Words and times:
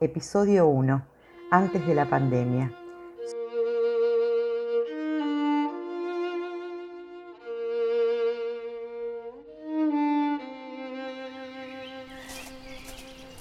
Episodio 0.00 0.68
1. 0.68 1.02
Antes 1.50 1.84
de 1.84 1.92
la 1.92 2.08
pandemia. 2.08 2.72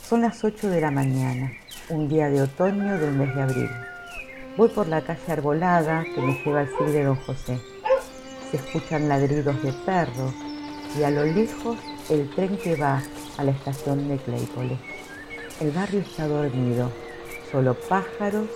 Son 0.01 0.21
las 0.21 0.43
8 0.43 0.69
de 0.69 0.81
la 0.81 0.89
mañana, 0.89 1.51
un 1.89 2.09
día 2.09 2.27
de 2.31 2.41
otoño 2.41 2.97
del 2.97 3.13
mes 3.13 3.35
de 3.35 3.41
abril. 3.43 3.69
Voy 4.57 4.69
por 4.69 4.87
la 4.87 5.01
calle 5.01 5.31
arbolada 5.31 6.03
que 6.15 6.21
me 6.21 6.43
lleva 6.43 6.61
al 6.61 6.69
cine 6.69 6.91
de 6.91 7.03
Don 7.03 7.17
José. 7.17 7.61
Se 8.49 8.57
escuchan 8.57 9.07
ladridos 9.07 9.61
de 9.61 9.73
perros 9.85 10.33
y 10.99 11.03
a 11.03 11.11
lo 11.11 11.23
lejos 11.23 11.77
el 12.09 12.33
tren 12.33 12.57
que 12.57 12.75
va 12.75 13.03
a 13.37 13.43
la 13.43 13.51
estación 13.51 14.07
de 14.09 14.17
Claypole. 14.17 14.96
El 15.59 15.71
barrio 15.71 16.01
está 16.01 16.27
dormido, 16.27 16.91
solo 17.51 17.73
pájaros, 17.73 18.47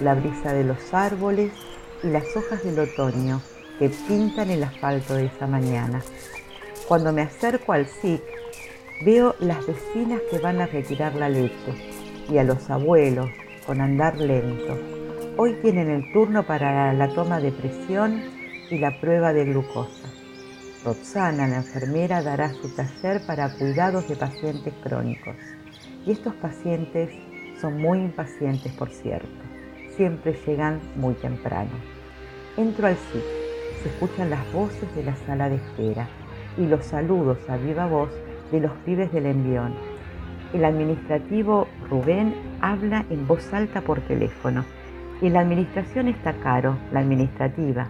la 0.00 0.14
brisa 0.14 0.52
de 0.52 0.64
los 0.64 0.92
árboles 0.92 1.52
y 2.02 2.08
las 2.08 2.24
hojas 2.34 2.64
del 2.64 2.80
otoño 2.80 3.40
que 3.78 3.90
pintan 4.08 4.50
el 4.50 4.64
asfalto 4.64 5.14
de 5.14 5.26
esa 5.26 5.46
mañana. 5.46 6.02
Cuando 6.88 7.12
me 7.12 7.22
acerco 7.22 7.72
al 7.72 7.86
SIC, 7.86 8.20
veo 9.04 9.36
las 9.38 9.64
vecinas 9.68 10.20
que 10.32 10.40
van 10.40 10.60
a 10.60 10.66
retirar 10.66 11.14
la 11.14 11.28
leche 11.28 11.74
y 12.28 12.38
a 12.38 12.42
los 12.42 12.68
abuelos 12.70 13.30
con 13.64 13.80
andar 13.80 14.16
lento. 14.16 14.76
Hoy 15.36 15.54
tienen 15.62 15.88
el 15.88 16.12
turno 16.12 16.44
para 16.44 16.92
la 16.92 17.14
toma 17.14 17.38
de 17.38 17.52
presión 17.52 18.20
y 18.68 18.78
la 18.78 19.00
prueba 19.00 19.32
de 19.32 19.44
glucosa. 19.44 20.08
Roxana, 20.84 21.46
la 21.46 21.58
enfermera, 21.58 22.20
dará 22.20 22.52
su 22.52 22.68
taller 22.74 23.24
para 23.26 23.54
cuidados 23.56 24.08
de 24.08 24.16
pacientes 24.16 24.74
crónicos. 24.82 25.36
Y 26.08 26.12
estos 26.12 26.32
pacientes 26.36 27.10
son 27.60 27.82
muy 27.82 27.98
impacientes, 27.98 28.72
por 28.72 28.88
cierto. 28.88 29.28
Siempre 29.94 30.34
llegan 30.46 30.80
muy 30.96 31.12
temprano. 31.12 31.68
Entro 32.56 32.86
al 32.86 32.96
SIC. 32.96 33.22
Se 33.82 33.90
escuchan 33.90 34.30
las 34.30 34.50
voces 34.54 34.88
de 34.96 35.04
la 35.04 35.14
sala 35.26 35.50
de 35.50 35.56
espera 35.56 36.08
y 36.56 36.64
los 36.64 36.86
saludos 36.86 37.36
a 37.50 37.58
viva 37.58 37.84
voz 37.84 38.08
de 38.50 38.60
los 38.60 38.72
pibes 38.86 39.12
del 39.12 39.26
envión. 39.26 39.74
El 40.54 40.64
administrativo 40.64 41.68
Rubén 41.90 42.34
habla 42.62 43.04
en 43.10 43.26
voz 43.26 43.52
alta 43.52 43.82
por 43.82 44.00
teléfono. 44.00 44.64
Y 45.20 45.28
la 45.28 45.40
administración 45.40 46.08
está 46.08 46.32
caro, 46.38 46.78
la 46.90 47.00
administrativa. 47.00 47.88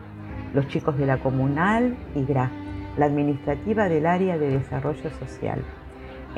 Los 0.54 0.66
chicos 0.66 0.98
de 0.98 1.06
la 1.06 1.18
comunal 1.18 1.96
y 2.16 2.24
GRA, 2.24 2.50
la 2.96 3.06
administrativa 3.06 3.88
del 3.88 4.06
área 4.06 4.38
de 4.38 4.58
desarrollo 4.58 5.08
social. 5.20 5.62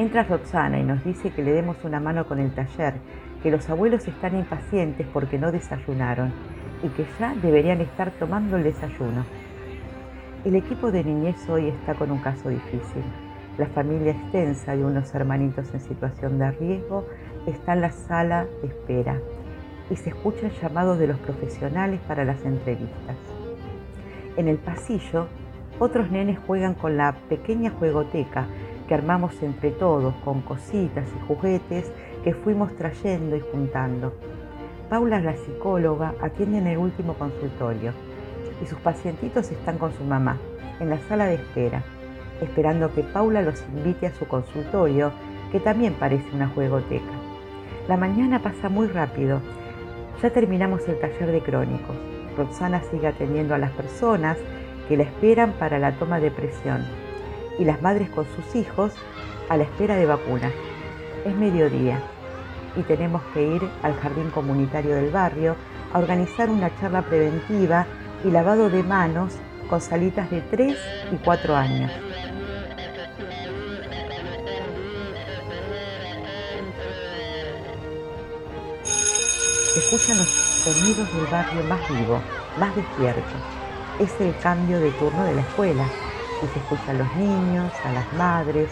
Entra 0.00 0.22
Roxana 0.22 0.80
y 0.80 0.82
nos 0.82 1.04
dice 1.04 1.28
que 1.28 1.42
le 1.42 1.52
demos 1.52 1.76
una 1.84 2.00
mano 2.00 2.26
con 2.26 2.38
el 2.38 2.54
taller, 2.54 2.94
que 3.42 3.50
los 3.50 3.68
abuelos 3.68 4.08
están 4.08 4.34
impacientes 4.34 5.06
porque 5.12 5.38
no 5.38 5.52
desayunaron 5.52 6.32
y 6.82 6.88
que 6.88 7.04
ya 7.18 7.34
deberían 7.34 7.82
estar 7.82 8.10
tomando 8.12 8.56
el 8.56 8.62
desayuno. 8.62 9.26
El 10.46 10.56
equipo 10.56 10.90
de 10.90 11.04
niñez 11.04 11.46
hoy 11.50 11.68
está 11.68 11.92
con 11.92 12.10
un 12.10 12.20
caso 12.20 12.48
difícil. 12.48 13.02
La 13.58 13.66
familia 13.66 14.12
extensa 14.12 14.74
de 14.74 14.86
unos 14.86 15.14
hermanitos 15.14 15.70
en 15.74 15.80
situación 15.80 16.38
de 16.38 16.50
riesgo 16.52 17.06
está 17.46 17.74
en 17.74 17.82
la 17.82 17.90
sala 17.90 18.46
de 18.62 18.68
espera 18.68 19.18
y 19.90 19.96
se 19.96 20.08
escucha 20.08 20.46
el 20.46 20.52
llamado 20.62 20.96
de 20.96 21.08
los 21.08 21.18
profesionales 21.18 22.00
para 22.08 22.24
las 22.24 22.42
entrevistas. 22.46 23.16
En 24.38 24.48
el 24.48 24.56
pasillo, 24.56 25.26
otros 25.78 26.10
nenes 26.10 26.38
juegan 26.46 26.72
con 26.72 26.96
la 26.96 27.16
pequeña 27.28 27.68
juegoteca 27.68 28.46
que 28.90 28.94
armamos 28.94 29.40
entre 29.40 29.70
todos 29.70 30.12
con 30.24 30.40
cositas 30.40 31.06
y 31.16 31.26
juguetes 31.28 31.92
que 32.24 32.34
fuimos 32.34 32.74
trayendo 32.74 33.36
y 33.36 33.40
juntando. 33.40 34.12
Paula, 34.88 35.20
la 35.20 35.36
psicóloga, 35.36 36.14
atiende 36.20 36.58
en 36.58 36.66
el 36.66 36.78
último 36.78 37.14
consultorio 37.14 37.92
y 38.60 38.66
sus 38.66 38.80
pacientitos 38.80 39.52
están 39.52 39.78
con 39.78 39.92
su 39.92 40.02
mamá 40.02 40.38
en 40.80 40.90
la 40.90 40.98
sala 41.06 41.26
de 41.26 41.34
espera, 41.34 41.84
esperando 42.40 42.92
que 42.92 43.04
Paula 43.04 43.42
los 43.42 43.62
invite 43.72 44.08
a 44.08 44.12
su 44.12 44.26
consultorio, 44.26 45.12
que 45.52 45.60
también 45.60 45.94
parece 45.94 46.26
una 46.34 46.48
juegoteca. 46.48 47.12
La 47.86 47.96
mañana 47.96 48.42
pasa 48.42 48.68
muy 48.68 48.88
rápido. 48.88 49.40
Ya 50.20 50.30
terminamos 50.30 50.88
el 50.88 50.98
taller 50.98 51.30
de 51.30 51.40
crónicos. 51.42 51.96
Roxana 52.36 52.82
sigue 52.90 53.06
atendiendo 53.06 53.54
a 53.54 53.58
las 53.58 53.70
personas 53.70 54.36
que 54.88 54.96
la 54.96 55.04
esperan 55.04 55.52
para 55.60 55.78
la 55.78 55.92
toma 55.92 56.18
de 56.18 56.32
presión 56.32 57.09
y 57.60 57.64
las 57.64 57.82
madres 57.82 58.08
con 58.08 58.26
sus 58.34 58.56
hijos 58.56 58.92
a 59.50 59.56
la 59.58 59.64
espera 59.64 59.94
de 59.94 60.06
vacunas. 60.06 60.52
Es 61.26 61.34
mediodía 61.36 62.00
y 62.74 62.82
tenemos 62.82 63.22
que 63.34 63.42
ir 63.46 63.62
al 63.82 63.94
jardín 64.00 64.30
comunitario 64.30 64.96
del 64.96 65.10
barrio 65.10 65.54
a 65.92 65.98
organizar 65.98 66.48
una 66.48 66.74
charla 66.80 67.02
preventiva 67.02 67.86
y 68.24 68.30
lavado 68.30 68.70
de 68.70 68.82
manos 68.82 69.34
con 69.68 69.80
salitas 69.80 70.30
de 70.30 70.40
3 70.40 70.76
y 71.12 71.16
4 71.16 71.54
años. 71.54 71.92
Se 79.74 79.80
escuchan 79.80 80.16
los 80.16 80.28
sonidos 80.28 81.14
del 81.14 81.26
barrio 81.26 81.64
más 81.64 81.88
vivo, 81.90 82.20
más 82.58 82.74
despierto. 82.74 83.20
Es 83.98 84.18
el 84.20 84.34
cambio 84.38 84.80
de 84.80 84.90
turno 84.92 85.24
de 85.24 85.34
la 85.34 85.42
escuela 85.42 85.84
y 86.42 86.46
se 86.46 86.58
escuchan 86.58 86.98
los 86.98 87.16
niños, 87.16 87.72
a 87.84 87.92
las 87.92 88.12
madres 88.14 88.68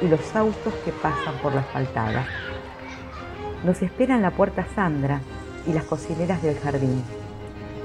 y 0.00 0.08
los 0.08 0.34
autos 0.36 0.74
que 0.84 0.92
pasan 0.92 1.34
por 1.42 1.54
la 1.54 1.60
asfaltada. 1.60 2.26
Nos 3.64 3.82
espera 3.82 4.14
en 4.14 4.22
la 4.22 4.30
puerta 4.30 4.66
Sandra 4.74 5.20
y 5.66 5.72
las 5.72 5.84
cocineras 5.84 6.42
del 6.42 6.58
jardín. 6.58 7.02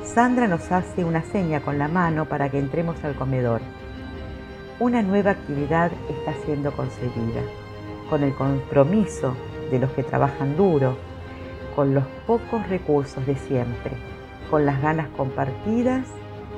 Sandra 0.03 0.47
nos 0.47 0.71
hace 0.71 1.03
una 1.03 1.23
seña 1.23 1.61
con 1.61 1.79
la 1.79 1.87
mano 1.87 2.25
para 2.25 2.49
que 2.49 2.59
entremos 2.59 3.03
al 3.03 3.15
comedor. 3.15 3.61
Una 4.79 5.01
nueva 5.01 5.31
actividad 5.31 5.91
está 6.09 6.33
siendo 6.45 6.71
concebida, 6.73 7.41
con 8.09 8.23
el 8.23 8.35
compromiso 8.35 9.35
de 9.71 9.79
los 9.79 9.91
que 9.91 10.03
trabajan 10.03 10.55
duro, 10.55 10.97
con 11.75 11.95
los 11.95 12.03
pocos 12.27 12.67
recursos 12.69 13.25
de 13.25 13.35
siempre, 13.35 13.91
con 14.51 14.65
las 14.65 14.81
ganas 14.81 15.07
compartidas 15.17 16.05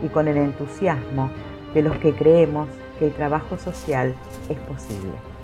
y 0.03 0.09
con 0.09 0.27
el 0.27 0.37
entusiasmo 0.37 1.29
de 1.75 1.83
los 1.83 1.95
que 1.97 2.13
creemos 2.13 2.67
que 2.97 3.07
el 3.07 3.13
trabajo 3.13 3.57
social 3.59 4.15
es 4.49 4.57
posible. 4.59 5.34